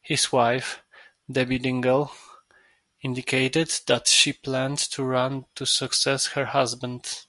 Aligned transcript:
His 0.00 0.30
wife, 0.30 0.84
Debbie 1.28 1.58
Dingell, 1.58 2.12
indicated 3.02 3.68
that 3.88 4.06
she 4.06 4.32
planned 4.32 4.78
to 4.78 5.02
run 5.02 5.46
to 5.56 5.66
succeed 5.66 6.22
her 6.36 6.44
husband. 6.44 7.26